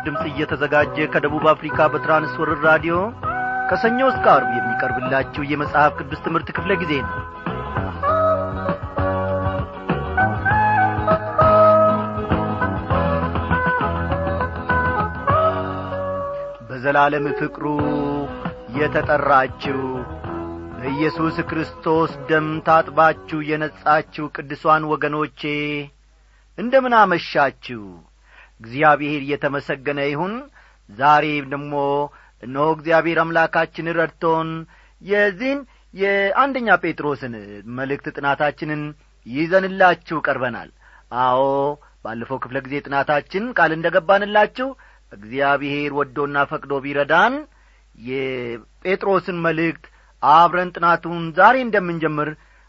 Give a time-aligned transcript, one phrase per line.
[0.00, 2.94] ለምሥራች ድምፅ እየተዘጋጀ ከደቡብ አፍሪካ በትራንስወርር ራዲዮ
[3.70, 7.16] ከሰኞ እስከ አርብ የሚቀርብላችሁ የመጽሐፍ ቅዱስ ትምህርት ክፍለ ጊዜ ነው።
[16.70, 17.64] በዘላለም ፍቅሩ
[18.78, 19.80] የተጠራችው
[20.76, 25.42] በኢየሱስ ክርስቶስ ደም ታጥባችሁ የነጻችሁ ቅዱሳን ወገኖቼ
[26.58, 27.82] እንደምን አመሻችሁ
[28.60, 30.34] እግዚአብሔር እየተመሰገነ ይሁን።
[30.90, 31.74] ዛሬ ደግሞ
[32.42, 34.48] እነሆ እግዚአብሔር አምላካችን ረድቶን
[35.02, 35.60] የዚህን
[35.94, 37.32] የአንደኛ ጴጥሮስን
[37.78, 38.82] መልእክት ጥናታችንን
[39.26, 40.68] ይዘንላችሁ ቀርበናል።
[41.22, 41.40] አዎ
[42.04, 44.68] ባለፈው ክፍለ ጊዜ ጥናታችን ቃል እንደ ገባንላችሁ
[45.12, 47.34] እግዚአብሔር ወዶና ፈቅዶ ቢረዳን
[48.10, 49.84] የጴጥሮስን መልእክት
[50.22, 52.28] አብረን ጥናቱን ዛሬ እንደምንጀምር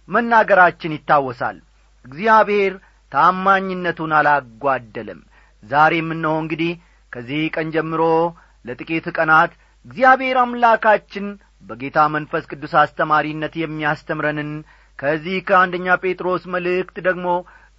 [0.10, 1.58] መናገራችን ይታወሳል።
[2.06, 2.74] እግዚአብሔር
[3.12, 5.20] ታማኝነቱን አላጓደለም
[5.64, 6.72] ዛሬም እነሆ እንግዲህ
[7.14, 8.02] ከዚህ ቀን ጀምሮ
[8.66, 9.52] ለጥቂት ቀናት
[9.86, 11.26] እግዚአብሔር አምላካችን
[11.64, 14.52] በጌታ መንፈስ ቅዱስ አስተማሪነት የሚያስተምረንን
[15.00, 17.28] ከዚህ ከአንደኛ ጴጥሮስ መልእክት ደግሞ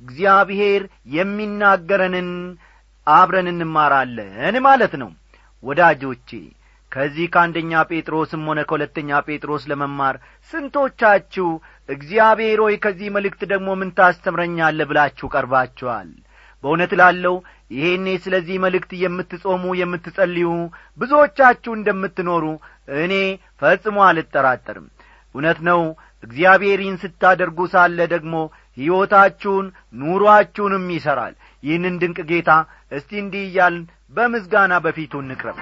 [0.03, 0.83] እግዚአብሔር
[1.17, 2.31] የሚናገረንን
[3.07, 5.11] አብረን እንማራለን ማለት ነው።
[5.63, 6.31] ወዳጆቼ
[6.93, 10.17] ከዚህ ከአንደኛ ጴጥሮስም ሆነ ከሁለተኛ ጴጥሮስ ለመማር
[10.53, 11.49] ስንቶቻችሁ
[11.89, 16.11] እግዚአብሔር ሆይ ከዚህ መልእክት ደግሞ ምን ታስተምረኛለ ብላችሁ ቀርባችኋል?
[16.65, 17.37] በእውነት ላለው
[17.73, 20.49] ይሄኔ ስለዚህ መልእክት የምትጾሙ የምትጸልዩ
[20.99, 22.45] ብዙዎቻችሁ እንደምትኖሩ
[23.03, 23.15] እኔ
[23.63, 24.87] ፈጽሞ አልጠራጠርም።
[25.35, 25.83] እውነት ነው።
[26.23, 28.35] እግዚአብሔር ይህን ስታደርጉ ሳለ ደግሞ
[28.77, 29.67] ሕይወታችሁን
[30.03, 32.51] ኑሮአችሁንም ይሠራል ይህንን ድንቅ ጌታ
[32.93, 35.59] እስቲ እንዲህ እያልን በምስጋና በፊቱ እንቅረብ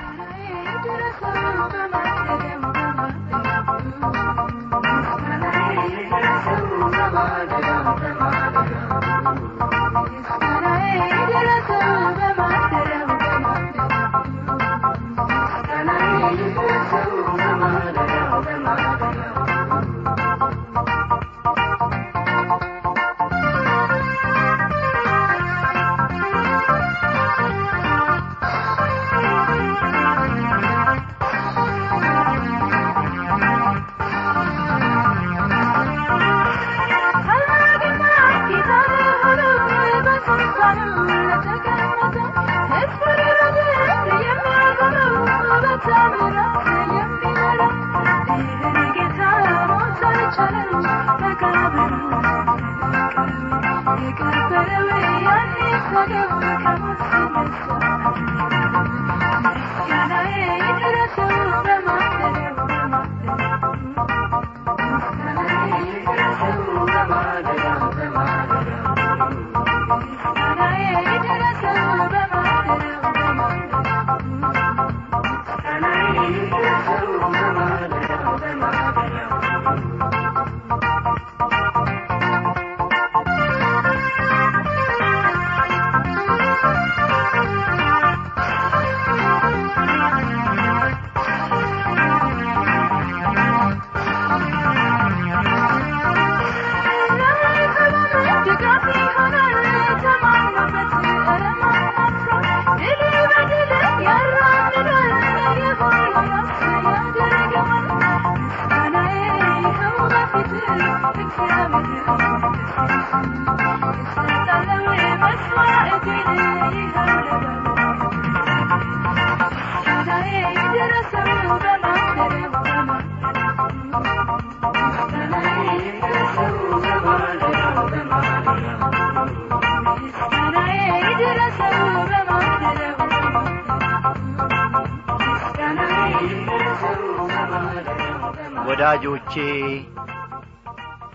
[139.03, 139.35] ወዳጆቼ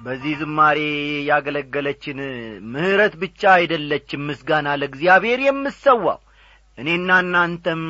[0.06, 0.80] በዚህ ዝማሬ
[1.28, 2.20] ያገለገለችን
[2.72, 6.20] ምሕረት ብቻ አይደለችም ምስጋና ለእግዚአብሔር የምሰዋው
[6.78, 7.84] እኔና እናንተም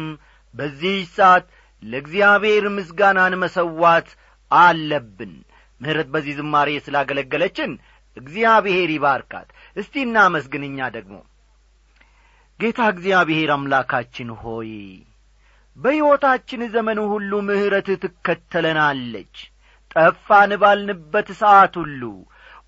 [0.53, 1.45] በዚህ ሰዓት
[1.83, 4.09] ለእግዚአብሔር ምስጋናን መሰዋት
[4.51, 5.33] አለብን።
[5.81, 7.71] ምሕረት በዚህ ዝማሬ ስላገለገለችን
[8.18, 11.15] እግዚአብሔር ይባርካት። እስቲ እናመስግንኛ ደግሞ።
[12.59, 14.71] ጌታ እግዚአብሔር አምላካችን ሆይ
[15.77, 19.36] በሕይወታችን ዘመን ሁሉ ምሕረት ትከተለናለች
[19.95, 22.01] ጠፋን ባልንበት ሰዓት ሁሉ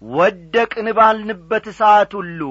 [0.01, 2.41] ወደቅን ባልንበት ሰዓት ሁሉ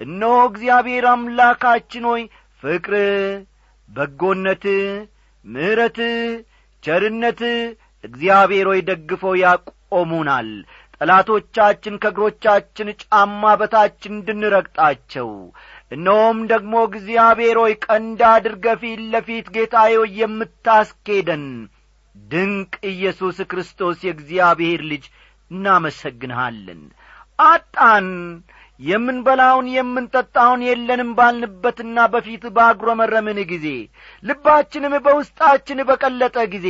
[0.00, 2.22] እነሆ እግዚአብሔር አምላካችን ሆይ
[2.62, 2.94] ፍቅር
[3.88, 4.64] በጎነት
[5.44, 5.98] ምሕረት
[6.82, 7.40] ቸርነት
[8.04, 10.48] እግዚአብሔር ሆይ ደግፈው ያቆሙናል።
[10.96, 15.30] ጠላቶቻችን ከእግሮቻችን ጫማ በታች እንድንረግጣቸው
[15.92, 21.46] እነሆም ደግሞ እግዚአብሔር ሆይ ቀንድ አድርገ ፊት ለፊት ጌታዬ የምታስኬደን
[22.14, 25.04] ድንቅ ኢየሱስ ክርስቶስ የእግዚአብሔር ልጅ
[25.50, 26.82] እናመሰግንሃለን።
[27.44, 28.06] አጣን
[28.80, 33.66] የምንበላውን የምንጠጣውን የለንም ባልንበትና በፊት ባጉረመረምን ጊዜ
[34.22, 36.68] ልባችንም በውስጣችን በቀለጠ ጊዜ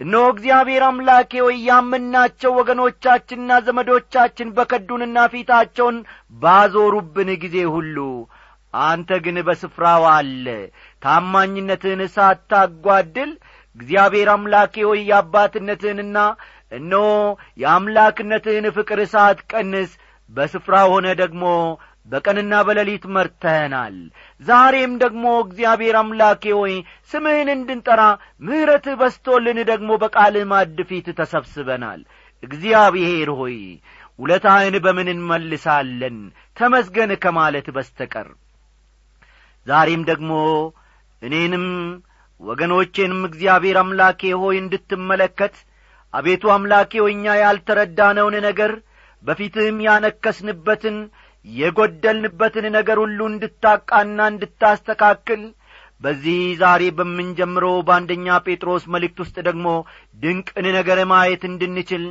[0.00, 5.98] እነሆ እግዚአብሔር አምላኬ ወይ ያምናቸው ወገኖቻችንና ዘመዶቻችን በከዱንና ፊታቸውን
[6.42, 7.96] ባዞሩብን ጊዜ ሁሉ
[8.74, 10.46] አንተ ግን በስፍራው አለ።
[11.02, 13.30] ታማኝነትህን ሳታጓድል
[13.76, 16.18] እግዚአብሔር አምላኬ ሆይ የአባትነትህንና
[16.72, 17.04] እነሆ
[17.62, 19.90] የአምላክነትህን ፍቅር ሳትቀንስ
[20.30, 21.44] በስፍራ ሆነ ደግሞ
[22.08, 23.96] በቀንና በሌሊት መርተህናል።
[24.42, 26.74] ዛሬም ደግሞ እግዚአብሔር አምላኬ ሆይ
[27.10, 28.02] ስምህን እንድንጠራ
[28.42, 32.00] ምሕረትህ በስቶልን ደግሞ በቃልህ ማድ ፊት ተሰብስበናል።
[32.42, 33.56] እግዚአብሔር ሆይ
[34.18, 36.16] ውለታህን በምን እንመልሳለን?
[36.56, 38.28] ተመስገን ከማለት በስተቀር።
[39.66, 40.32] ዛሬም ደግሞ
[41.22, 41.66] እኔንም
[42.40, 45.54] ወገኖቼንም እግዚአብሔር አምላኬ ሆይ እንድትመለከት
[46.14, 48.72] አቤቱ አምላኬ ሆይ እኛ ያልተረዳነውን ነገር
[49.22, 50.98] በፊትህም ያነከስንበትን
[51.46, 55.42] የጐደልንበትን ነገር ሁሉ እንድታቃና እንድታስተካክል
[56.02, 59.68] በዚህ ዛሬ በምንጀምረው በአንደኛ ጴጥሮስ መልእክት ውስጥ ደግሞ
[60.16, 62.04] ድንቅን ነገር ማየት እንድንችል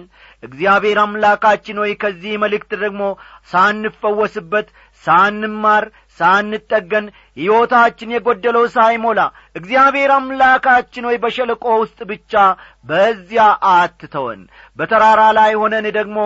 [0.44, 3.04] እግዚአብሔር አምላካችን ሆይ ከዚህ መልእክት ደግሞ
[3.52, 4.68] ሳንፈወስበት
[5.04, 5.86] ሳንማር
[6.20, 7.06] ሳንጠገን
[7.38, 9.20] ሕይወታችን የጐደለው ሳይሞላ
[9.56, 12.34] እግዚአብሔር አምላካችን ሆይ በሸለቆ ውስጥ ብቻ
[12.86, 14.42] በዚያ አትተወን።
[14.80, 16.20] በተራራ ላይ ሆነን ደግሞ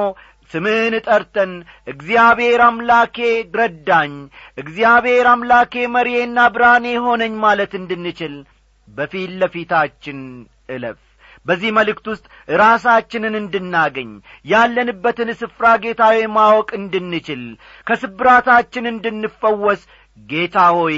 [0.51, 1.51] ስምህን ጠርተን
[1.87, 3.17] እግዚአብሔር አምላኬ
[3.57, 4.13] ረዳኝ
[4.57, 8.35] እግዚአብሔር አምላኬ መሪዬና ብርሃኔ ሆነኝ ማለት እንድንችል
[8.87, 10.19] በፊት ለፊታችን
[10.69, 10.99] እለፍ
[11.45, 12.25] በዚህ መልእክት ውስጥ
[12.61, 14.11] ራሳችንን እንድናገኝ
[14.45, 17.43] ያለንበትን ስፍራ ጌታዊ ማወቅ እንድንችል
[17.87, 19.81] ከስብራታችን እንድንፈወስ
[20.29, 20.97] ጌታ ሆይ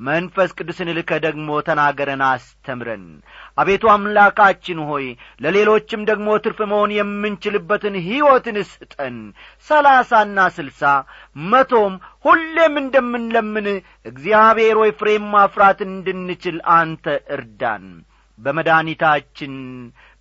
[0.00, 3.04] መንፈስ ቅዱስን ልከ ደግሞ ተናገረን አስተምረን።
[3.58, 5.06] አቤቱ አምላካችን ሆይ
[5.40, 9.16] ለሌሎችም ደግሞ ትርፍ መሆን የምንችልበትን ሕይወትን ስጠን።
[9.68, 10.82] ሰላሳና ስልሳ
[11.46, 11.94] መቶም
[12.24, 13.68] ሁሌም እንደምንለምን
[14.06, 17.06] እግዚአብሔር ሆይ ፍሬም ማፍራት እንድንችል አንተ
[17.36, 17.86] እርዳን
[18.40, 19.54] በመድኒታችን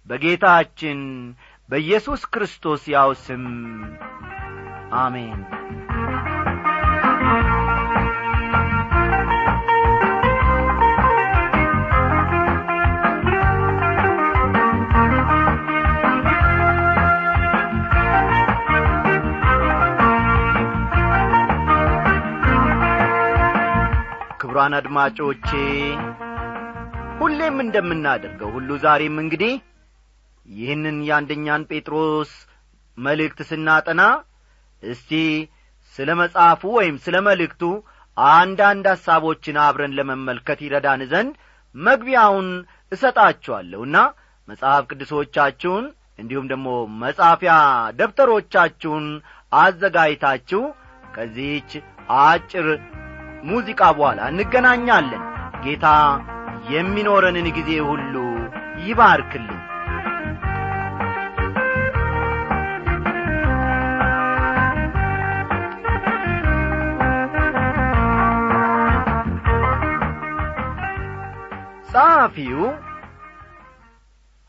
[0.07, 0.99] በጌታችን
[1.69, 3.45] በኢየሱስ ክርስቶስ ያው ስም።
[4.99, 5.39] አሜን።
[24.41, 25.49] ክቡራን አድማጮቼ
[27.39, 29.51] ሁሌም እንደምናደርገው ሁሉ ዛሬም እንግዲህ
[30.45, 32.31] ይህንን የአንደኛን ጴጥሮስ
[32.97, 34.01] መልእክት ስናጠና
[34.83, 35.11] እስቲ
[35.95, 37.61] ስለ መጽሐፉ ወይም ስለ መልእክቱ
[38.17, 41.35] አንዳንድ ሐሳቦችን አብረን ለመመልከት ይረዳን ዘንድ
[41.75, 42.49] መግቢያውን
[42.91, 43.95] እሰጣችኋለሁና
[44.47, 45.85] መጽሐፍ ቅዱሶቻችሁን
[46.19, 46.67] እንዲሁም ደግሞ
[47.03, 47.55] መጻፊያ
[47.99, 49.07] ደብተሮቻችሁን
[49.51, 50.63] አዘጋጅታችሁ
[51.15, 51.71] ከዚህች
[52.23, 52.67] አጭር
[53.43, 55.23] ሙዚቃ በኋላ እንገናኛለን።
[55.63, 55.87] ጌታ
[56.69, 58.13] የሚኖረንን ጊዜ ሁሉ
[58.83, 59.59] ይባርክልን።
[71.89, 72.61] ጸሐፊው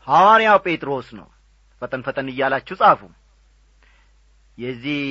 [0.07, 1.27] ሐዋርያው ጴጥሮስ ነው።
[1.81, 3.01] ፈጠን ፈጠን እያላችሁ ጻፉ።
[4.57, 5.01] የዚህ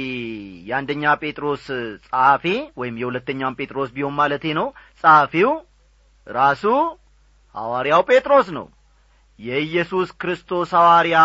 [0.69, 1.65] የአንደኛ ጴጥሮስ
[2.07, 2.45] ጸሐፊ
[2.81, 4.67] ወይም የሁለተኛውን ጴጥሮስ ቢሆን ማለቴ ነው።
[5.05, 5.51] ጸሐፊው
[6.27, 6.65] ራሱ
[7.55, 8.67] ሐዋርያው ጴጥሮስ ነው።
[9.39, 11.19] የኢየሱስ ክርስቶስ ሐዋርያ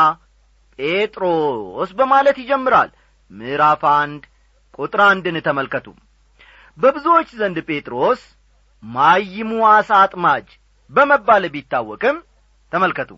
[0.80, 2.90] ጴጥሮስ በማለት ይጀምራል።
[3.32, 4.24] ምዕራፍ አንድ
[4.80, 5.88] ቁጥር አንድን ተመልከቱ።
[6.78, 8.22] በብዙዎች ዘንድ ጴጥሮስ
[8.84, 10.48] ማይሙ አሳ አጥማጅ
[10.92, 12.18] በመባል ቢታወቅም
[12.72, 13.12] ተመልከቱ።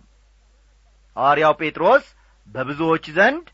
[1.17, 2.05] ሐዋርያው ጴጥሮስ
[2.47, 3.45] በብዙዎች ዘንድ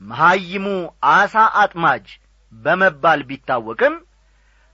[0.00, 0.66] መሐይሙ
[1.12, 2.06] አሳ አጥማጅ
[2.52, 3.94] በመባል ቢታወቅም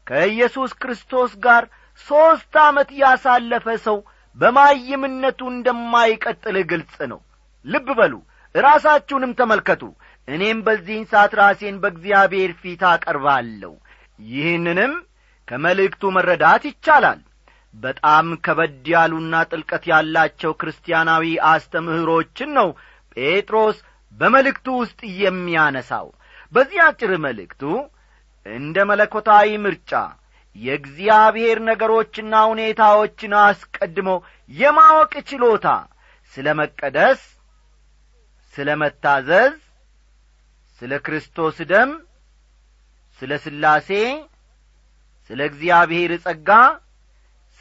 [0.07, 1.65] ከኢየሱስ ክርስቶስ ጋር
[2.07, 3.99] ሦስት ዓመት ያሳለፈ ሰው
[4.37, 7.21] በማይምነቱ እንደማይቀጥል ግልጽ ነው።
[7.65, 8.15] ልብ በሉ
[8.55, 9.83] ራሳችሁንም ተመልከቱ።
[10.29, 13.73] እኔም በዚህን ሰዓት ራሴን በእግዚአብሔር ፊት አቀርባለሁ።
[14.19, 14.93] ይህንንም
[15.49, 17.21] ከመልእክቱ መረዳት ይቻላል።
[17.75, 22.69] በጣም ከበድ ያሉና ጥልቀት ያላቸው ክርስቲያናዊ አስተምህሮችን ነው
[23.17, 23.79] ጴጥሮስ
[24.19, 26.07] በመልእክቱ ውስጥ የሚያነሳው።
[26.53, 27.63] በዚህ አጭር መልእክቱ
[28.47, 29.93] እንደ መለኮታዊ ምርጫ
[30.59, 34.11] የእግዚአብሔር ነገሮችና ሁኔታዎችን አስቀድሞ
[34.51, 35.67] የማወቅ ችሎታ
[36.35, 37.21] ስለ መቀደስ
[38.55, 39.55] ስለ መታዘዝ
[40.83, 41.91] ስለ ክርስቶስ ደም
[43.23, 43.91] ስለ ስላሴ
[45.31, 46.51] ስለ እግዚአብሔር ጸጋ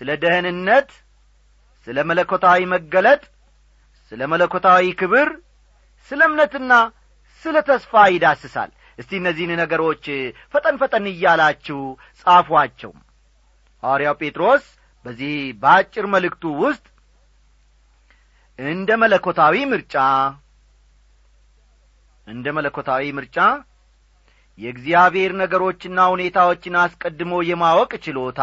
[0.02, 0.90] ስለ ደህንነት
[1.88, 3.22] ስለ መለኮታዊ መገለጥ
[4.12, 5.30] ስለ መለኮታዊ ክብር
[6.12, 6.74] ስለ እምነትና
[7.44, 10.06] ስለ ተስፋ ይዳስሳል እስቲ እነዚህን ነገሮች
[10.54, 11.80] ፈጠን ፈጠን እያላችሁ
[12.22, 12.92] ጻፏቸው።
[13.84, 14.64] ሐዋርያው ጴጥሮስ
[15.06, 16.86] በዚህ በአጭር መልእክቱ ውስጥ
[18.60, 19.96] እንደ መለኮታዊ ምርጫ
[22.28, 23.38] እንደ መለኮታዊ ምርጫ
[24.60, 28.42] የእግዚአብሔር ነገሮችና ሁኔታዎችን አስቀድሞ የማወቅ ችሎታ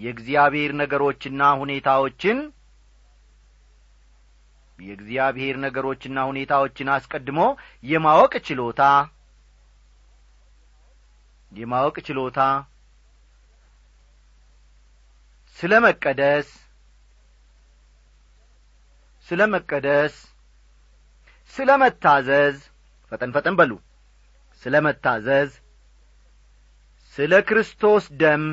[0.00, 2.38] የእግዚአብሔር ነገሮችና ሁኔታዎችን
[4.78, 7.40] የእግዚአብሔር ነገሮችና ሁኔታዎችን አስቀድሞ
[7.84, 8.82] የማወቅ ችሎታ
[11.52, 12.40] የማወቅ ችሎታ
[15.56, 16.48] ስለ መቀደስ
[19.26, 20.14] ስለ መቀደስ
[21.54, 22.56] ስለ መታዘዝ
[23.12, 23.72] ፈጠን ፈጠን በሉ።
[24.62, 25.50] ስለ መታዘዝ
[27.14, 28.44] ስለ ክርስቶስ ደም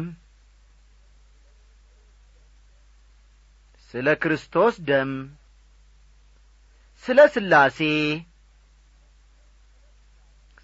[3.93, 5.11] ስለ ክርስቶስ ደም
[7.05, 7.79] ስለ ስላሴ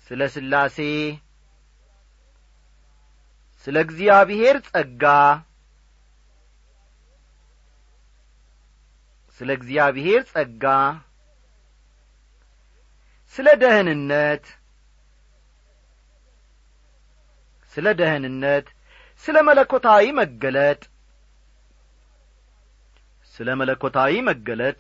[0.08, 0.78] ስለ ስላሴ
[3.68, 5.04] ስለ እግዚአብሔር ጸጋ
[9.40, 10.66] ስለ እግዚአብሔር ጸጋ
[13.36, 14.46] ስለ ደህንነት
[17.74, 18.66] ስለ ደህንነት
[19.24, 20.82] ስለ መለኮታዊ መገለጥ
[23.36, 24.80] ስለ መለኮታዊ መገለጥ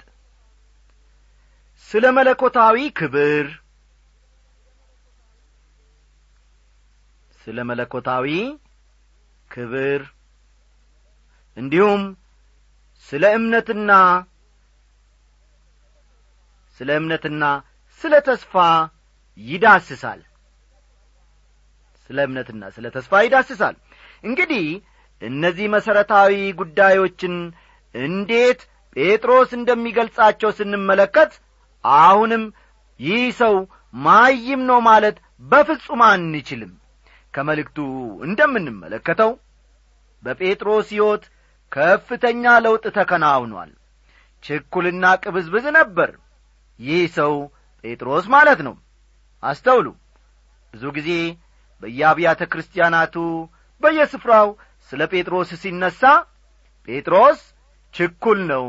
[1.89, 3.47] ስለ መለኮታዊ ክብር
[7.41, 8.27] ስለ መለኮታዊ
[9.51, 10.01] ክብር
[11.57, 12.01] እንዲሁም
[13.07, 13.91] ስለ እምነትና
[16.77, 17.43] ስለ እምነትና
[18.01, 18.53] ስለ ተስፋ
[19.39, 20.21] ይዳስሳል።
[22.05, 23.75] ስለ እምነትና ስለ ተስፋ ይዳስሳል።
[24.23, 24.65] እንግዲህ
[25.21, 27.35] እነዚህ መሠረታዊ ጉዳዮችን
[27.95, 28.61] እንዴት
[28.95, 31.31] ጴጥሮስ እንደሚገልጻቸው ስንመለከት
[31.83, 32.43] አሁንም
[32.99, 33.55] ይህ ሰው
[33.99, 36.73] ማይም ነው ማለት በፍጹም አንችልም።
[37.33, 37.77] ከመልእክቱ
[38.25, 39.31] እንደምንመለከተው
[40.23, 41.23] በጴጥሮስ ሕይወት
[41.71, 43.71] ከፍተኛ ለውጥ ተከናውኗል።
[44.43, 46.11] ችኩልና ቅብዝብዝ ነበር።
[46.79, 47.33] ይህ ሰው
[47.83, 48.75] ጴጥሮስ ማለት ነው።
[49.43, 49.87] አስተውሉ።
[50.73, 51.09] ብዙ ጊዜ
[51.83, 53.15] በየአብያተ ክርስቲያናቱ
[53.81, 54.49] በየስፍራው
[54.89, 56.01] ስለ ጴጥሮስ ሲነሣ
[56.87, 57.39] ጴጥሮስ
[57.93, 58.65] ችኩል ነው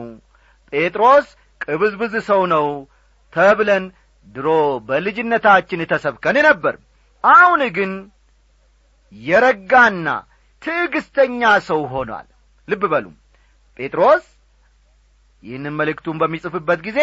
[0.73, 1.27] ጴጥሮስ
[1.61, 2.67] ቅብዝብዝ ሰው ነው
[3.33, 3.85] ተብለን
[4.27, 4.49] ድሮ
[4.89, 6.75] በልጅነታችን ተሰብከን ነበር።
[7.25, 7.93] አሁን ግን
[9.13, 10.09] የረጋና
[10.63, 12.27] ትዕግስተኛ ሰው ሆኗል።
[12.69, 13.07] ልብ በሉ።
[13.79, 14.25] ጴጥሮስ
[15.43, 17.01] ይህንም መልእክቱን በሚጽፍበት ጊዜ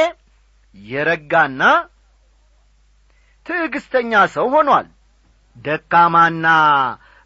[0.75, 1.61] የረጋና
[3.45, 4.87] ትዕግስተኛ ሰው ሆኗል።
[5.55, 6.47] ደካማና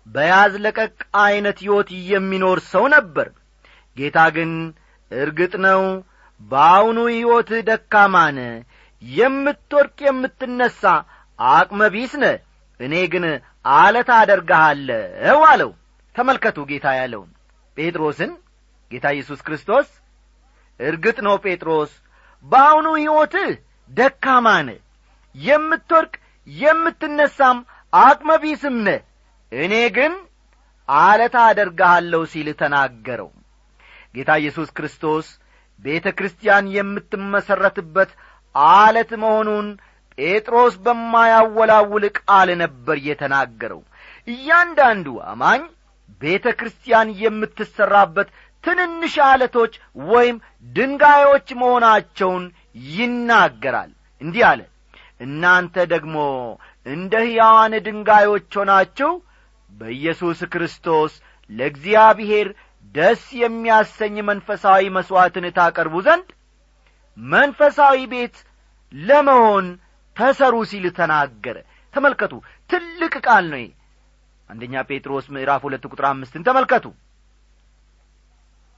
[0.07, 3.27] በያዝ ለቀቅ ዐይነት ሕይወት የሚኖር ሰው ነበር።
[3.97, 4.51] ጌታ ግን
[5.11, 5.81] እርግጥ ነው
[6.41, 8.39] በአሁኑ ሕይወትህ ደካማነ
[9.03, 10.81] የምትወድቅ የምትነሣ
[11.39, 12.25] አቅመ ቢስ ነ
[12.79, 13.25] እኔ ግን
[13.75, 15.71] አለት አደርግሃለሁ አለው።
[16.15, 17.29] ተመልከቱ ጌታ ያለውን።
[17.77, 18.31] ጴጥሮስን
[18.91, 19.87] ጌታ ኢየሱስ ክርስቶስ
[20.79, 21.91] እርግጥ ነው ጴጥሮስ
[22.45, 23.51] በአሁኑ ሕይወትህ
[23.91, 24.71] ደካማ ነ
[25.35, 26.13] የምትወድቅ
[26.47, 27.57] የምትነሳም
[27.93, 28.91] አቅመ ቢስም ነ
[29.51, 30.13] እኔ ግን
[30.89, 33.29] አለት አደርግሃለሁ ሲል ተናገረው።
[34.15, 35.27] ጌታ ኢየሱስ ክርስቶስ
[35.85, 38.11] ቤተ ክርስቲያን የምትመሠረትበት
[38.55, 39.67] አለት መሆኑን
[40.17, 43.81] ጴጥሮስ በማያወላውል ቃል ነበር የተናገረው።
[44.27, 45.61] እያንዳንዱ አማኝ
[46.21, 48.27] ቤተ ክርስቲያን የምትሠራበት
[48.63, 49.73] ትንንሽ አለቶች
[50.07, 50.37] ወይም
[50.69, 52.43] ድንጋዮች መሆናቸውን
[52.91, 53.91] ይናገራል።
[54.21, 54.61] እንዲህ አለ
[55.21, 56.15] እናንተ ደግሞ
[56.85, 59.11] እንደ ሕያዋን ድንጋዮች ሆናችሁ
[59.69, 61.13] በኢየሱስ ክርስቶስ
[61.49, 62.47] ለእግዚአብሔር
[62.95, 66.27] ደስ የሚያሰኝ መንፈሳዊ መሥዋዕትን ታቀርቡ ዘንድ
[67.17, 68.35] መንፈሳዊ ቤት
[68.93, 69.65] ለመሆን
[70.17, 71.57] ተሰሩ ሲል ተናገረ።
[71.93, 72.33] ተመልከቱ
[72.69, 73.63] ትልቅ ቃል ነው
[74.49, 76.85] አንደኛ ጴጥሮስ ምዕራፍ ሁለት ቁጥር አምስትን ተመልከቱ።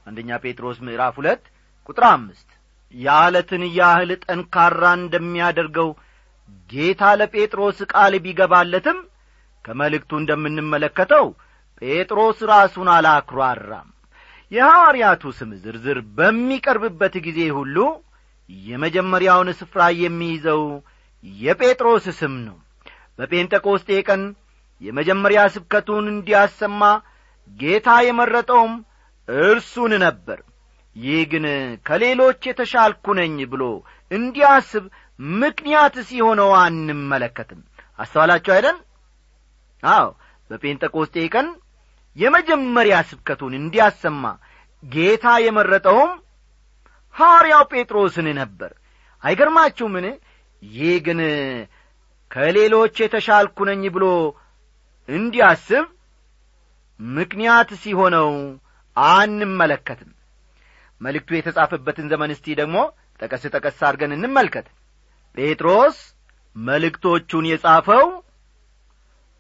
[0.08, 1.44] አንደኛ ጴጥሮስ ምዕራፍ ሁለት
[1.90, 2.50] ቁጥር አምስት
[2.96, 5.90] የአለትን ያህል ጠንካራ እንደሚያደርገው
[6.70, 9.00] ጌታ ለጴጥሮስ ቃል ቢገባለትም
[9.66, 11.26] ከመልእክቱ እንደምንመለከተው
[11.82, 13.90] ጴጥሮስ ራሱን አላኩራራም።
[14.52, 17.78] የሐዋርያቱ ስም ዝርዝር በሚቀርብበት ጊዜ ሁሉ
[18.50, 20.64] የመጀመሪያውን ስፍራ የሚይዘው
[21.24, 22.58] የጴጥሮስ ስም ነው።
[23.20, 24.24] በጴንጠቆስጤ ቀን
[24.82, 26.82] የመጀመሪያ ስብከቱን እንዲያሰማ
[27.50, 28.74] ጌታ የመረጠውም
[29.28, 30.40] እርሱን ነበር።
[30.96, 31.46] ይህ ግን
[31.88, 33.64] ከሌሎች የተሻልኩ ነኝ ብሎ
[34.12, 34.84] እንዲያስብ
[35.40, 37.62] ምክንያት ሲሆነው አንመለከትም።
[38.00, 38.78] አስተዋላችሁ አይደን
[39.84, 40.06] አዎ
[40.50, 41.48] በጴንጠቆስጤ ቀን
[42.16, 44.24] የመጀመሪያ ስብከቱን እንዲያሰማ
[44.84, 46.12] ጌታ የመረጠውም
[47.16, 48.72] ሐዋርያው ጴጥሮስን ነበር።
[49.24, 50.06] አይገርማችሁምን?
[50.64, 51.20] ይህ ግን
[52.32, 54.06] ከሌሎች የተሻልኩ ነኝ ብሎ
[55.10, 55.86] እንዲያስብ
[57.00, 58.30] ምክንያት ሲሆነው
[58.98, 60.12] አንመለከትም።
[61.02, 62.78] መልእክቱ የተጻፈበትን ዘመን እስቲ ደግሞ
[63.20, 64.68] ጠቀስ ጠቀስ አድርገን እንመልከት።
[65.38, 65.98] ጴጥሮስ
[66.56, 68.06] መልእክቶቹን የጻፈው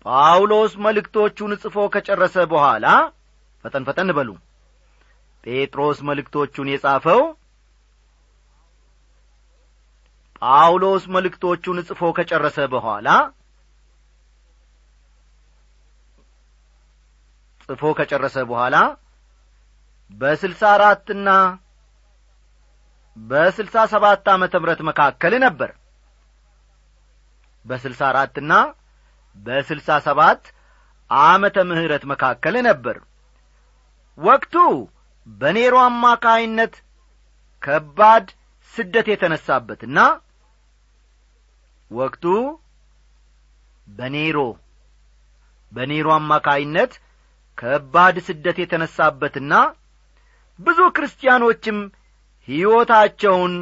[0.05, 2.85] ጳውሎስ መልእክቶቹን ጽፎ ከጨረሰ በኋላ
[3.65, 4.29] ፈጠን ፈጠን በሉ።
[5.43, 7.21] ጴጥሮስ መልእክቶቹን የጻፈው
[10.41, 13.07] ጳውሎስ መልእክቶቹን ጽፎ ከጨረሰ በኋላ
[17.69, 18.75] ጽፎ ከጨረሰ በኋላ
[20.11, 21.29] በስልሳ አራትና
[23.17, 25.71] በስልሳ ሰባት ዓመተ ምረት መካከል ነበር።
[27.65, 28.53] በስልሳ አራትና
[29.37, 30.43] በስልሳ ሰባት
[31.11, 32.97] ዓመተ ምህረት መካከል ነበር።
[34.17, 34.55] ወቅቱ
[35.27, 36.73] በኔሮ አማካይነት
[37.63, 38.27] ከባድ
[38.73, 39.97] ስደት የተነሳበትና
[41.91, 42.23] ወቅቱ
[43.87, 44.37] በኔሮ
[45.71, 46.91] በኔሮ አማካይነት
[47.57, 49.53] ከባድ ስደት የተነሳበትና
[50.59, 51.77] ብዙ ክርስቲያኖችም
[52.47, 53.55] ሕይወታቸውን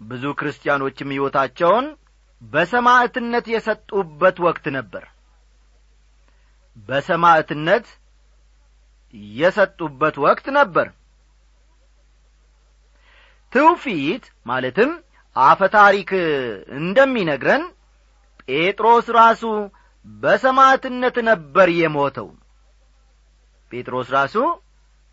[0.00, 1.86] ብዙ ክርስቲያኖችም ሕይወታቸውን
[2.42, 5.04] በሰማዕትነት የሰጡበት ወቅት ነበር።
[6.88, 7.86] በሰማዕትነት
[9.34, 10.88] የሰጡበት ወቅት ነበር።
[13.52, 14.90] ትውፊት ማለትም
[15.36, 16.10] አፈ ታሪክ
[16.78, 17.64] እንደሚነግረን
[18.48, 19.42] ጴጥሮስ ራሱ
[20.06, 22.28] በሰማዕትነት ነበር የሞተው።
[23.72, 24.36] ጴጥሮስ ራሱ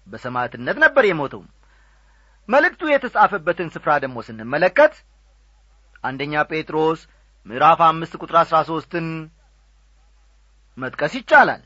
[0.08, 1.42] በሰማዕትነት ነበር የሞተው።
[2.50, 4.94] መልእክቱ የተጻፈበትን ስፍራ ደግሞ ስንመለከት
[6.04, 7.02] አንደኛ ጴጥሮስ
[7.48, 9.08] ምዕራፍ አምስት ቁጥር አሥራ ሦስትን
[10.78, 11.62] መጥቀስ ይቻላል።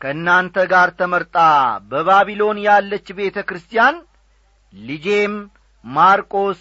[0.00, 1.36] ከእናንተ ጋር ተመርጣ
[1.90, 3.96] በባቢሎን ያለች ቤተ ክርስቲያን
[4.72, 5.34] ልጄም
[5.84, 6.60] ማርቆስ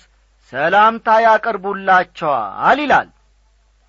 [0.53, 3.09] ሰላምታ ያቀርቡላቸዋል ይላል።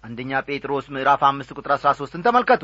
[0.04, 2.62] አንደኛ ጴጥሮስ ምዕራፍ አምስት ቁጥር አሥራ ሦስትን ተመልከቱ።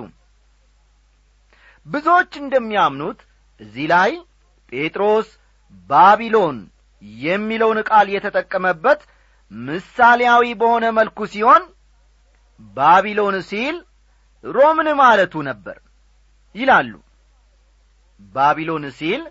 [1.87, 3.19] ብዙዎች እንደሚያምኑት
[3.61, 4.13] እዚህ ላይ
[4.73, 5.29] ጴጥሮስ
[5.91, 6.59] ባቢሎን
[7.23, 9.01] የሚለውን ቃል የተጠቀመበት
[9.53, 11.63] ምሳሌያዊ በሆነ መልኩ ሲሆን
[12.77, 13.77] ባቢሎን ሲል
[14.45, 15.77] ሮምን ማለቱ ነበር
[16.55, 16.93] ይላሉ።
[18.35, 19.23] ባቢሎን ሲል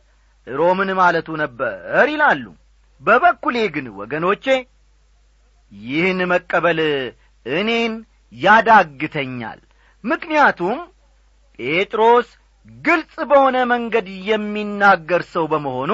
[0.48, 1.76] ሮምን ማለቱ ነበር
[2.14, 2.46] ይላሉ
[3.02, 4.46] በበኩሌ ግን ወገኖቼ
[5.72, 6.80] ይህን መቀበል
[7.46, 7.94] እኔን
[8.34, 9.60] ያዳግተኛል።
[10.04, 10.78] ምክንያቱም
[11.60, 12.28] ጴጥሮስ
[12.70, 15.92] ግልጽ በሆነ መንገድ የሚናገር ሰው በመሆኑ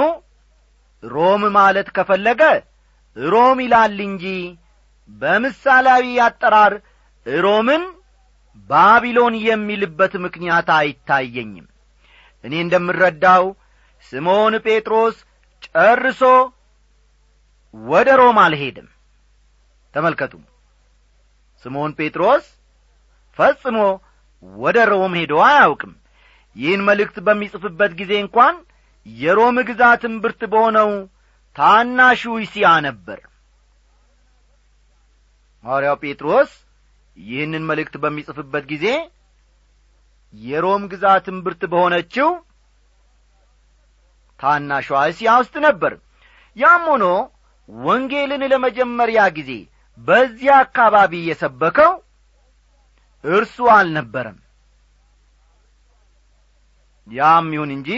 [1.04, 2.42] ሮም ማለት ከፈለገ
[3.18, 4.26] ሮም ይላል እንጂ
[5.10, 6.74] በምሳሌያዊ አጠራር
[7.26, 7.84] ሮምን
[8.70, 11.68] ባቢሎን የሚልበት ምክንያት አይታየኝም።
[12.44, 13.44] እኔ እንደምረዳው
[14.06, 15.18] ስምዖን ጴጥሮስ
[15.66, 16.22] ጨርሶ
[17.74, 18.88] ወደ ሮም አልሄድም።
[19.94, 20.34] ተመልከቱ
[21.66, 22.46] ስምዖን ጴጥሮስ
[23.40, 23.78] ፈጽሞ
[24.44, 25.94] ወደ ሮም ሄዶ አያውቅም።
[26.56, 28.56] ይህን መልእክት በሚጽፍበት ጊዜ እንኳን
[29.06, 30.90] የሮም ግዛት እምብርት በሆነው
[31.56, 33.20] ታናሹ ይሲያ ነበር።
[35.64, 36.52] ሐዋርያው ጴጥሮስ
[37.18, 38.86] ይህንን መልእክት በሚጽፍበት ጊዜ
[40.34, 42.30] የሮም ግዛት እምብርት በሆነችው
[44.40, 45.94] ታናሿ እስያ ውስጥ ነበር።
[46.56, 47.06] ያም ሆኖ
[47.70, 49.52] ወንጌልን ለመጀመሪያ ጊዜ
[50.00, 51.92] በዚያ አካባቢ የሰበከው
[53.24, 54.38] እርሱ አልነበረም።
[57.08, 57.90] ያም ይሁን እንጂ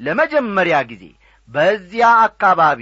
[0.00, 1.04] ለመጀመሪያ ጊዜ
[1.48, 2.80] በዚያ አካባቢ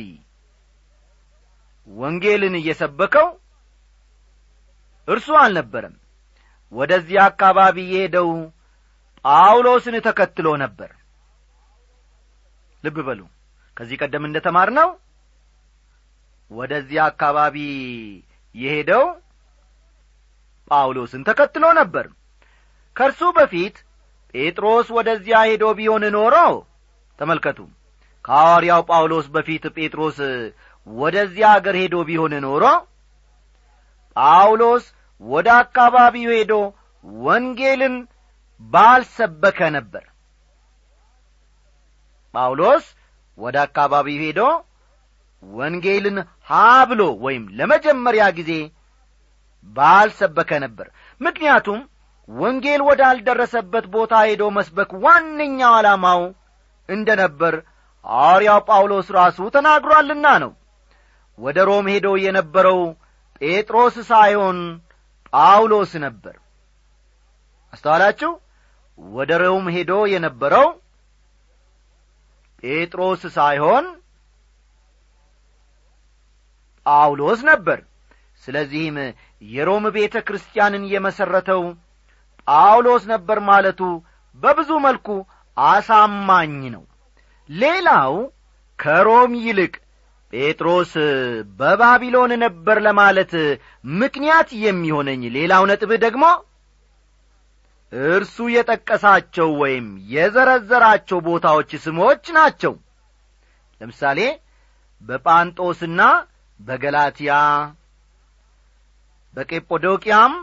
[1.88, 3.28] ወንጌልን እየሰበከው
[5.08, 5.96] እርሱ አልነበረም።
[6.72, 8.28] ወደዚያ አካባቢ የሄደው
[9.24, 10.90] ጳውሎስን ተከትሎ ነበር።
[12.84, 13.20] ልብ በሉ
[13.76, 14.88] ከዚህ ቀደም እንደ ተማር ነው
[16.54, 17.56] ወደዚያ አካባቢ
[18.54, 19.04] የሄደው
[20.70, 22.06] ጳውሎስን ተከትሎ ነበር።
[22.96, 23.76] ከእርሱ በፊት
[24.34, 26.34] ጴጥሮስ ወደዚያ ሄዶ ቢሆን ኖሮ
[27.18, 27.58] ተመልከቱ
[28.24, 30.18] ከሐዋርያው ጳውሎስ በፊት ጴጥሮስ
[30.86, 32.64] ወደዚያ አገር ሄዶ ቢሆን ኖሮ
[34.16, 34.84] ጳውሎስ
[35.22, 36.52] ወደ አካባቢው ሄዶ
[37.24, 37.94] ወንጌልን
[38.60, 40.04] ባልሰበከ ነበር።
[42.34, 42.84] ጳውሎስ
[43.38, 44.40] ወደ አካባቢው ሄዶ
[45.42, 46.16] ወንጌልን
[46.48, 46.52] ሀ
[46.90, 48.52] ብሎ ወይም ለመጀመሪያ ጊዜ
[49.66, 50.86] ባልሰበከ ነበር።
[51.20, 51.80] ምክንያቱም
[52.28, 56.22] ወንጌል ወዳልደረሰበት ቦታ ሄዶ መስበክ ዋነኛው ዓላማው
[56.88, 57.54] እንደ ነበር
[58.04, 60.52] ሐዋርያው ጳውሎስ ራሱ ተናግሯልና ነው።
[61.38, 62.80] ወደ ሮም ሄዶ የነበረው
[63.40, 64.58] ጴጥሮስ ሳይሆን
[65.32, 66.34] ጳውሎስ ነበር።
[67.72, 68.30] አስተዋላችሁ?
[68.98, 70.66] ወደ ሮም ሄዶ የነበረው
[72.62, 73.86] ጴጥሮስ ሳይሆን
[76.86, 77.78] ጳውሎስ ነበር።
[78.42, 78.96] ስለዚህም
[79.48, 81.62] የሮም ቤተ ክርስቲያንን የመሠረተው
[82.48, 83.80] ጳውሎስ ነበር ማለቱ
[84.38, 85.08] በብዙ መልኩ
[85.56, 86.84] አሳማኝ ነው።
[87.50, 88.14] ሌላው
[88.78, 89.74] ከሮም ይልቅ
[90.32, 90.92] ጴጥሮስ
[91.58, 93.32] በባቢሎን ነበር ለማለት
[93.98, 96.24] ምክንያት የሚሆነኝ ሌላው ነጥብ ደግሞ
[98.10, 102.72] እርሱ የጠቀሳቸው ወይም የዘረዘራቸው ቦታዎች ስሞች ናቸው።
[103.80, 104.20] ለምሳሌ
[105.02, 106.00] በጳንጦስና
[106.60, 107.32] በገላትያ
[109.36, 110.34] በቄጶዶቅያም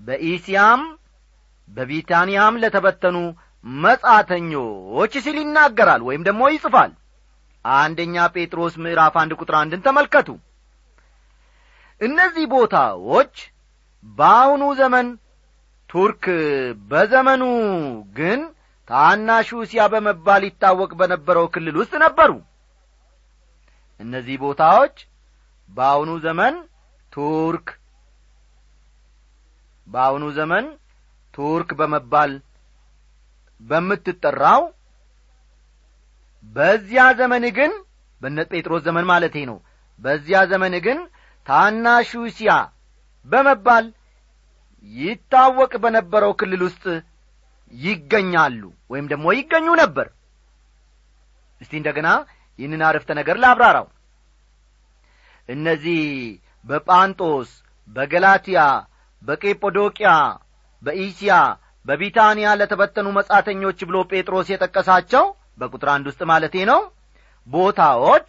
[0.00, 0.82] በኢስያም
[1.68, 3.16] በቢታንያም ለተበተኑ
[3.64, 6.92] መጻተኞች ሲል ይናገራል ወይም ደግሞ ይጽፋል።
[7.64, 10.28] አንደኛ ጴጥሮስ ምዕራፍ አንድ ቁጥር አንድን ተመልከቱ።
[12.00, 13.34] እነዚህ ቦታዎች
[14.18, 15.08] በአሁኑ ዘመን
[15.90, 16.24] ቱርክ
[16.90, 17.42] በዘመኑ
[18.16, 18.40] ግን
[18.88, 22.30] ታናሹ እስያ በመባል ይታወቅ በነበረው ክልል ውስጥ ነበሩ
[24.02, 24.96] እነዚህ ቦታዎች
[25.70, 26.54] በአሁኑ ዘመን
[27.12, 27.68] ቱርክ
[29.88, 30.66] በአሁኑ ዘመን
[31.34, 32.32] ቱርክ በመባል
[33.60, 34.62] በምትጠራው
[36.44, 37.72] በዚያ ዘመን ግን
[38.22, 39.58] በነ ጴጥሮስ ዘመን ማለቴ ነው።
[40.00, 40.98] በዚያ ዘመን ግን
[41.46, 42.50] ታናሹ እስያ
[43.26, 43.86] በመባል
[44.86, 46.84] ይታወቅ በነበረው ክልል ውስጥ
[47.72, 50.06] ይገኛሉ ወይም ደግሞ ይገኙ ነበር።
[51.60, 52.08] እስቲ እንደገና
[52.58, 53.86] ይህንን አረፍተ ነገር ላብራራው።
[55.48, 56.00] እነዚህ
[56.66, 57.50] በጳንጦስ
[57.88, 58.60] በገላትያ
[59.22, 60.10] በቄጶዶቅያ
[60.82, 61.32] በኢስያ
[61.86, 65.24] በቢታንያ ለተበተኑ መጻተኞች ብሎ ጴጥሮስ የጠቀሳቸው
[65.60, 66.80] በቁጥር አንድ ውስጥ ማለቴ ነው
[67.48, 68.28] ቦታዎች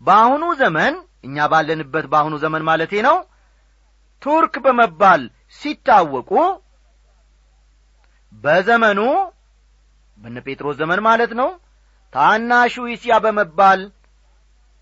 [0.00, 0.94] በአሁኑ ዘመን
[1.26, 3.16] እኛ ባለንበት በአሁኑ ዘመን ማለቴ ነው
[4.22, 5.22] ቱርክ በመባል
[5.60, 6.30] ሲታወቁ
[8.34, 9.00] በዘመኑ
[10.18, 11.48] በነ ጴጥሮስ ዘመን ማለት ነው
[12.12, 13.80] ታናሹ እስያ በመባል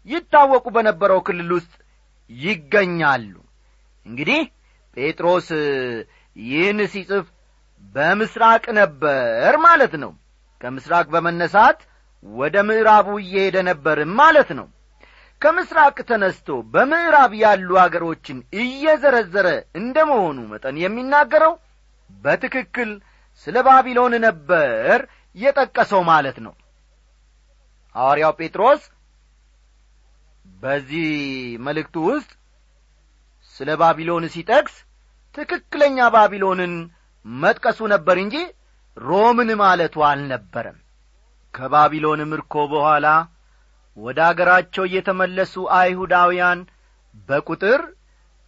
[0.08, 1.72] ይታወቁ በነበረው ክልል ውስጥ
[2.30, 3.32] ይገኛሉ።
[4.06, 4.40] እንግዲህ
[4.96, 5.48] ጴጥሮስ
[6.36, 7.26] ይህን ሲጽፍ
[7.94, 10.12] በምስራቅ ነበር ማለት ነው።
[10.60, 11.78] ከምስራቅ በመነሳት
[12.24, 14.66] ወደ ምዕራቡ እየሄደ ነበርም ማለት ነው።
[15.42, 19.46] ከምስራቅ ተነስቶ በምዕራብ ያሉ አገሮችን እየዘረዘረ
[19.80, 21.54] እንደ መሆኑ መጠን የሚናገረው
[22.10, 22.90] በትክክል
[23.46, 24.98] ስለ ባቢሎን ነበር
[25.36, 26.52] የጠቀሰው ማለት ነው
[27.94, 28.82] ሐዋርያው ጴጥሮስ
[30.46, 31.08] በዚህ
[31.66, 32.30] መልእክቱ ውስጥ
[33.54, 34.74] ስለ ባቢሎን ሲጠቅስ
[35.34, 36.72] ትክክለኛ ባቢሎንን
[37.26, 38.36] መጥቀሱ ነበር እንጂ
[38.96, 40.78] ሮምን ማለቱ አልነበረም።
[41.54, 43.06] ከባቢሎን ምርኮ በኋላ
[43.96, 46.60] ወደ አገራቸው የተመለሱ አይሁዳውያን
[47.28, 47.80] በቁጥር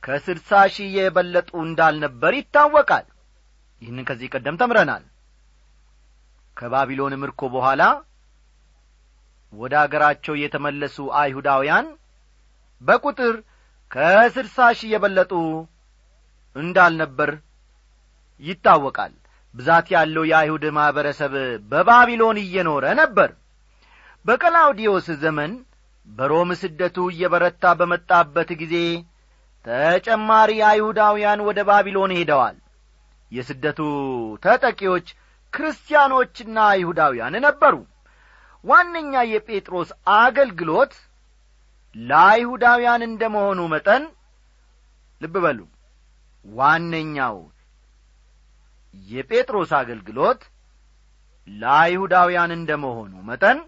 [0.03, 3.07] ከስድሳ ሺህ የበለጡ እንዳልነበር ይታወቃል።
[3.83, 5.05] ይህንን ከዚህ ቀደም ተምረናል።
[6.57, 7.83] ከባቢሎን ምርኮ በኋላ
[9.53, 11.87] ወደ አገራቸው የተመለሱ አይሁዳውያን
[12.81, 13.35] በቁጥር
[13.91, 15.33] ከስድሳ ሺህ የበለጡ
[16.57, 17.31] እንዳልነበር
[18.43, 19.13] ይታወቃል።
[19.55, 21.33] ብዛት ያለው የአይሁድ ማኅበረሰብ
[21.71, 23.31] በባቢሎን እየኖረ ነበር።
[24.25, 25.53] በቀላውዲዮስ ዘመን
[26.09, 28.75] በሮም ስደቱ እየበረታ በመጣበት ጊዜ
[29.65, 32.57] ተጨማሪ አይሁዳውያን ወደ ባቢሎን ሄደዋል።
[33.33, 33.81] የስደቱ
[34.43, 35.07] ተጠቂዎች
[35.53, 37.75] ክርስቲያኖችና አይሁዳውያን ነበሩ
[38.65, 40.93] ዋነኛ የጴጥሮስ አገልግሎት
[41.97, 44.05] ለአይሁዳውያን እንደ መሆኑ መጠን
[45.21, 45.59] ልብ በሉ
[46.45, 47.37] ዋነኛው
[48.95, 50.41] የጴጥሮስ አገልግሎት
[51.49, 53.59] ለአይሁዳውያን እንደ መሆኑ መጠን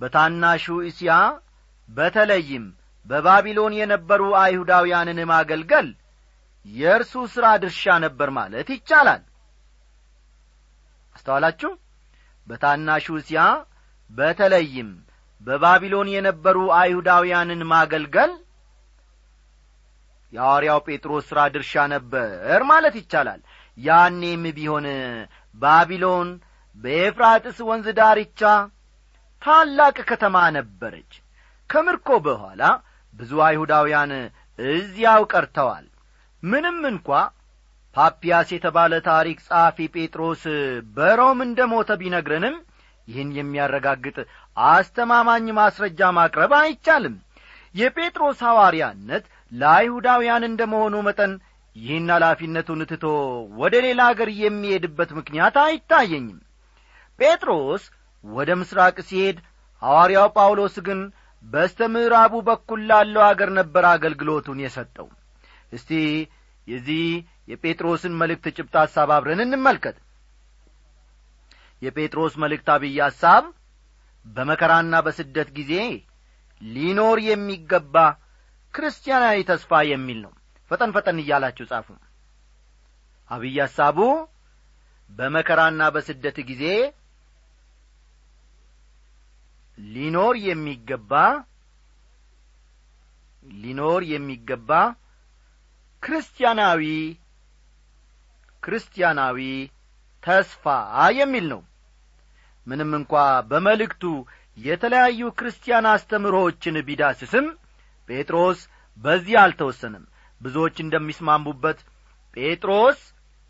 [0.00, 1.12] በታናሹ እስያ
[1.88, 2.64] በተለይም
[3.06, 5.88] በባቢሎን የነበሩ አይሁዳውያንን ማገልገል
[6.66, 9.22] የእርሱ ሥራ ድርሻ ነበር ማለት ይቻላል።
[11.16, 11.70] አስተዋላችሁ
[12.46, 13.40] በታናሹ እስያ
[14.10, 14.90] በተለይም
[15.42, 18.32] በባቢሎን የነበሩ አይሁዳውያንን ማገልገል
[20.32, 23.40] የሐዋርያው ጴጥሮስ ሥራ ድርሻ ነበር ማለት ይቻላል።
[23.78, 24.86] ያኔም ቢሆን
[25.54, 26.28] ባቢሎን
[26.76, 28.40] በኤፍራጥስ ወንዝ ዳርቻ
[29.42, 31.12] ታላቅ ከተማ ነበረች።
[31.70, 32.62] ከምርኮ በኋላ
[33.14, 34.12] ብዙ አይሁዳውያን
[34.58, 35.86] እዚያው ቀርተዋል።
[36.42, 37.08] ምንም እንኳ
[37.96, 40.42] ፓፒያስ የተባለ ታሪክ ጸሐፊ ጴጥሮስ
[40.96, 42.56] በሮም እንደ ሞተ ቢነግረንም
[43.08, 44.16] ይህን የሚያረጋግጥ
[44.66, 47.14] አስተማማኝ ማስረጃ ማቅረብ አይቻልም።
[47.74, 51.32] የጴጥሮስ ሐዋርያነት ለአይሁዳውያን እንደ መሆኑ መጠን
[51.76, 53.04] ይህን ኃላፊነቱን ትቶ
[53.60, 56.38] ወደ ሌላ አገር የሚሄድበት ምክንያት አይታየኝም።
[57.18, 57.82] ጴጥሮስ
[58.24, 59.38] ወደ ምሥራቅ ሲሄድ
[59.82, 61.00] ሐዋርያው ጳውሎስ ግን
[61.44, 65.08] በስተ ምዕራቡ በኩል ላለው አገር ነበር አገልግሎቱን የሰጠው።
[65.72, 65.90] እስቲ
[66.68, 67.04] የዚህ
[67.48, 69.96] የጴጥሮስን መልእክት ጭብጥ ሐሳብ አብረን እንመልከት።
[71.82, 73.44] የጴጥሮስ መልእክት አብይ ሐሳብ
[74.26, 75.72] በመከራና በስደት ጊዜ
[76.60, 77.96] ሊኖር የሚገባ
[78.74, 80.32] ክርስቲያናዊ ተስፋ የሚል ነው።
[80.70, 81.88] ፈጠን ፈጠን እያላችሁ ጻፉ።
[83.30, 83.98] አብይ ሐሳቡ
[85.10, 86.64] በመከራና በስደት ጊዜ
[89.78, 91.12] ሊኖር የሚገባ
[93.56, 94.70] ሊኖር የሚገባ
[96.06, 96.82] ክርስቲያናዊ
[98.62, 99.38] ክርስቲያናዊ
[100.22, 100.64] ተስፋ
[101.16, 101.60] የሚል ነው።
[102.66, 103.12] ምንም እንኳ
[103.50, 104.04] በመልእክቱ
[104.58, 107.46] የተለያዩ ክርስቲያን አስተምሮዎችን ቢዳስስም
[108.08, 108.60] ጴጥሮስ
[108.98, 110.04] በዚህ አልተወሰንም
[110.40, 111.78] ብዙዎች እንደሚስማሙበት
[112.36, 113.00] ጴጥሮስ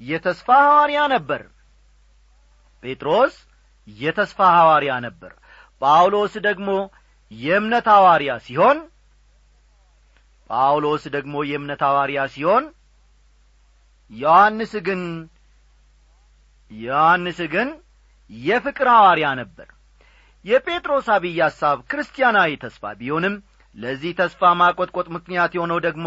[0.00, 1.42] የተስፋ ሐዋርያ ነበር።
[2.82, 3.34] ጴጥሮስ
[3.88, 5.32] የተስፋ ሐዋርያ ነበር።
[5.82, 6.70] ጳውሎስ ደግሞ
[7.30, 8.78] የእምነት ሐዋርያ ሲሆን
[10.50, 12.64] ጳውሎስ ደግሞ የእምነት ሐዋርያ ሲሆን
[14.10, 15.02] ዮሐንስ ግን
[16.70, 17.68] ዮሐንስ ግን
[18.30, 19.68] የፍቅር ሐዋርያ ነበር።
[20.44, 23.34] የጴጥሮስ አብይ ሐሳብ ክርስቲያናዊ ተስፋ ቢሆንም
[23.76, 26.06] ለዚህ ተስፋ ማቈጥቈጥ ምክንያት የሆነው ደግሞ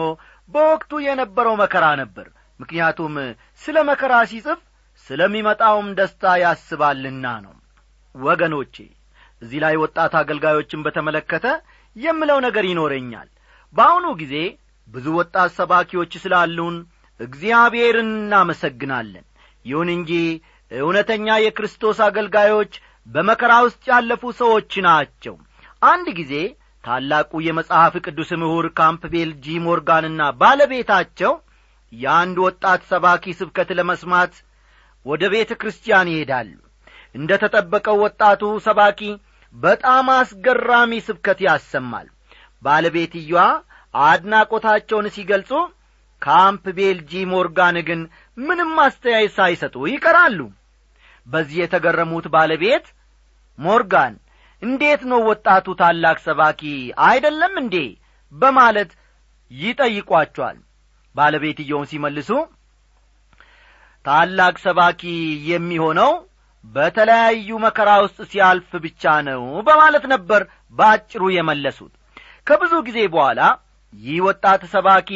[0.49, 2.27] በወቅቱ የነበረው መከራ ነበር።
[2.59, 3.15] ምክንያቱም
[3.61, 4.59] ስለ መከራ ሲጽፍ
[5.07, 7.53] ስለሚመጣውም ደስታ ያስባልና ነው።
[8.15, 8.75] ወገኖቼ
[9.41, 11.45] እዚህ ላይ ወጣት አገልጋዮችን በተመለከተ
[11.95, 13.29] የምለው ነገር ይኖረኛል
[13.73, 14.35] በአሁኑ ጊዜ
[14.87, 16.77] ብዙ ወጣት ሰባኪዎች ስላሉን
[17.19, 19.25] እግዚአብሔርን እናመሰግናለን።
[19.65, 20.11] ይሁን እንጂ
[20.71, 22.73] እውነተኛ የክርስቶስ አገልጋዮች
[23.07, 25.35] በመከራ ውስጥ ያለፉ ሰዎች ናቸው።
[25.81, 26.33] አንድ ጊዜ
[26.83, 31.33] ታላቁ የመጽሐፍ ቅዱስ ምሁር ካምፕቤል ጂ ሞርጋንና ባለቤታቸው
[31.93, 34.33] የአንድ ወጣት ሰባኪ ስብከት ለመስማት
[35.05, 36.51] ወደ ቤተ ክርስቲያን ይሄዳሉ።
[37.15, 38.99] እንደ ተጠበቀው ወጣቱ ሰባኪ
[39.55, 42.07] በጣም አስገራሚ ስብከት ያሰማል
[42.63, 43.41] ባለቤትየዋ
[43.93, 45.51] አድናቆታቸውን ሲገልጹ
[46.21, 48.01] ካምፕ ቤልጂ ሞርጋን ግን
[48.37, 50.39] ምንም አስተያየት ሳይሰጡ ይቀራሉ።
[51.27, 52.85] በዚህ የተገረሙት ባለቤት
[53.59, 54.13] ሞርጋን
[54.61, 56.61] እንዴት ነው ወጣቱ ታላቅ ሰባኪ
[57.07, 57.75] አይደለም እንዴ?
[58.33, 58.91] በማለት
[59.51, 60.57] ይጠይቋቸዋል።
[61.15, 62.29] ባለቤትየውን ሲመልሱ
[64.05, 65.01] ታላቅ ሰባኪ
[65.51, 66.11] የሚሆነው
[66.63, 70.41] በተለያዩ መከራ ውስጥ ሲያልፍ ብቻ ነው በማለት ነበር
[70.77, 71.93] በአጭሩ የመለሱት
[72.49, 73.41] ከብዙ ጊዜ በኋላ
[73.93, 75.09] ይህ ወጣት ሰባኪ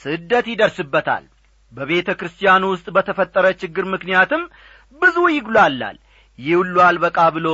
[0.00, 1.24] ስደት ይደርስበታል።
[1.72, 4.42] በቤተ ክርስቲያኑ ውስጥ በተፈጠረ ችግር ምክንያትም
[5.02, 5.96] ብዙ ይጉላላል።
[6.38, 7.48] ይህ ሁሉ አልበቃ ብሎ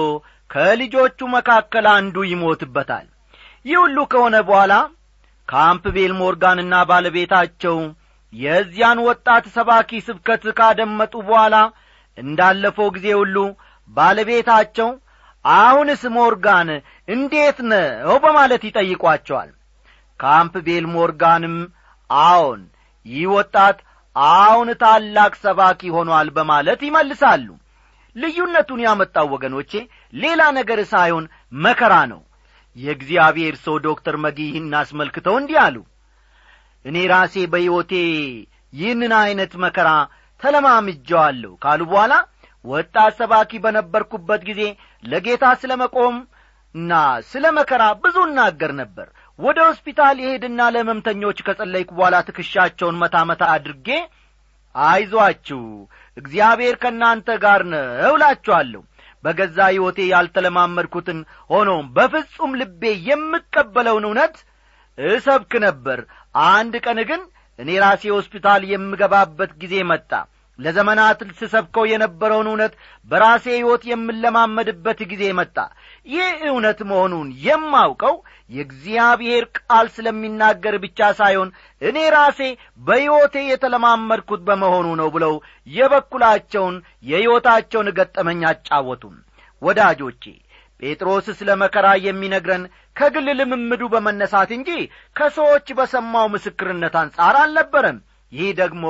[0.50, 3.06] ከልጆቹ መካከል አንዱ ይሞትበታል።
[3.66, 4.74] ይህ ሁሉ ከሆነ በኋላ
[5.48, 7.76] ካምፕቤል ሞርጋንና ባለቤታቸው
[8.32, 11.56] የዚያን ወጣት ሰባኪ ስብከት ካደመጡ በኋላ
[12.18, 13.36] እንዳለፈው ጊዜ ሁሉ
[13.88, 14.88] ባለቤታቸው
[15.44, 16.68] አሁንስ ሞርጋን
[17.08, 19.50] እንዴት ነው በማለት ይጠይቋቸዋል።
[20.20, 21.56] ካምፕቤል ሞርጋንም
[22.10, 22.62] አዎን
[23.06, 23.78] ይህ ወጣት
[24.36, 27.48] አሁን ታላቅ ሰባኪ ሆኗል በማለት ይመልሳሉ።
[28.16, 29.72] ልዩነቱን ያመጣው ወገኖቼ
[30.14, 31.24] ሌላ ነገር ሳይሆን
[31.64, 32.20] መከራ ነው።
[32.76, 35.76] የእግዚአብሔር ሰው ዶክተር መጊ ይህን አስመልክተው እንዲህ አሉ።
[36.84, 37.92] እኔ ራሴ በሕይወቴ
[38.72, 39.88] ይህንን ዐይነት መከራ
[40.42, 42.14] ተለማምጀዋለሁ ካሉ በኋላ
[42.64, 44.62] ወጣት ሰባኪ በነበርኩበት ጊዜ
[45.04, 46.16] ለጌታ ስለ መቆም
[46.74, 46.92] እና
[47.30, 49.06] ስለ መከራ ብዙ እናገር ነበር።
[49.38, 53.88] ወደ ሆስፒታል ይሄድና ለመምተኞች ከጸለይኩ በኋላ ትከሻቸውን መታ መታ አድርጌ
[54.74, 55.62] አይዟችሁ
[56.16, 58.82] እግዚአብሔር ከእናንተ ጋር ነው
[59.24, 61.18] በገዛ ሕይወቴ ያልተለማመድኩትን
[61.50, 64.34] ሆኖም በፍጹም ልቤ የምቀበለውን እውነት
[64.98, 65.98] እሰብክ ነበር።
[66.50, 67.22] አንድ ቀን ግን
[67.58, 70.10] እኔ ራሴ ሆስፒታል የምገባበት ጊዜ መጣ
[70.58, 72.72] ለዘመናት ስሰብከው የነበረውን እውነት
[73.08, 75.56] በራሴ ሕይወት የምለማመድበት ጊዜ መጣ።
[76.06, 78.16] ይህ እውነት መሆኑን የማውቀው
[78.50, 81.50] የእግዚአብሔር ቃል ስለሚናገር ብቻ ሳይሆን
[81.82, 82.40] እኔ ራሴ
[82.80, 85.34] በሕይወቴ የተለማመድኩት በመሆኑ ነው ብለው
[85.68, 89.16] የበኩላቸውን የሕይወታቸውን ገጠመኝ አጫወቱም።
[89.62, 90.24] ወዳጆቼ
[90.82, 92.64] ጴጥሮስ ስለ መከራ የሚነግረን
[92.96, 94.70] ከግል ልምምዱ በመነሳት እንጂ
[95.16, 97.98] ከሰዎች በሰማው ምስክርነት አንጻር አልነበረም።
[98.32, 98.84] ይህ ደግሞ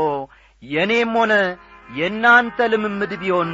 [0.62, 1.32] የእኔም ሆነ
[1.90, 3.50] የእናንተ ልምምድ ቢሆን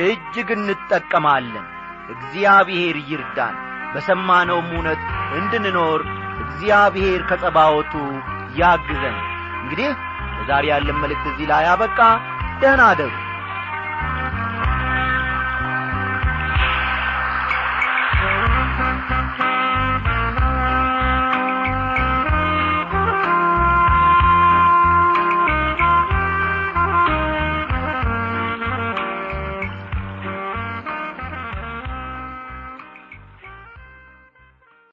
[0.00, 1.66] እጅግ እንጠቀማለን።
[2.14, 3.56] እግዚአብሔር ይርዳን።
[3.92, 5.02] በሰማነውም እውነት
[5.38, 6.00] እንድንኖር
[6.44, 7.94] እግዚአብሔር ከጸባወቱ
[8.60, 9.16] ያግዘን።
[9.62, 9.90] እንግዲህ
[10.36, 11.98] ለዛሬ ያለን መልእክት እዚህ ላይ አበቃ።
[12.60, 13.12] ደህና አደሩ